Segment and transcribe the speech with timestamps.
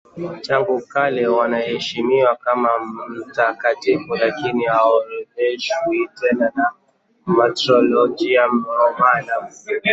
[0.45, 2.69] Tangu kale wanaheshimiwa kama
[3.09, 6.71] mtakatifu lakini haorodheshwi tena na
[7.25, 9.51] Martyrologium Romanum.